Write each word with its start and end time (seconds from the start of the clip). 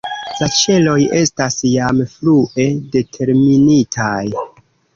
La 0.35 0.45
ĉeloj 0.53 0.95
estas 1.19 1.57
jam 1.73 2.01
frue 2.15 2.65
determinitaj. 2.99 4.25